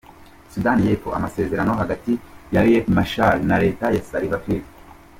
Sudani 0.53 0.83
y’Epfo: 0.87 1.09
Amasezerano 1.17 1.71
hagati 1.81 2.11
ya 2.53 2.61
Riek 2.65 2.85
Machar 2.95 3.35
na 3.49 3.55
Leta 3.63 3.85
ya 3.95 4.01
Salva 4.09 4.37
Kiir. 4.43 4.63